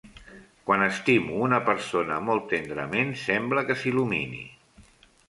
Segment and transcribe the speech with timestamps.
[0.69, 4.43] Quan estimo una persona molt tendrament, sembla que s'il·lumini.